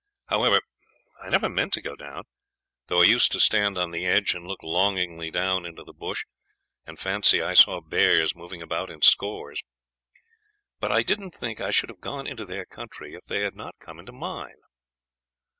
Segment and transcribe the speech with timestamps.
[0.29, 0.59] "However,
[1.21, 2.23] I never meant to go down,
[2.87, 6.25] though I used to stand on the edge and look longingly down into the bush
[6.87, 9.61] and fancy I saw bears moving about in scores.
[10.79, 13.77] But I don't think I should have gone into their country if they had not
[13.77, 14.61] come into mine.